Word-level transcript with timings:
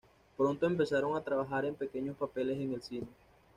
Pronto 0.35 0.65
empezaron 0.65 1.15
a 1.15 1.21
trabajar 1.23 1.63
en 1.63 1.75
pequeños 1.75 2.17
papeles 2.17 2.57
en 2.59 2.73
el 2.73 2.81
cine. 2.81 3.07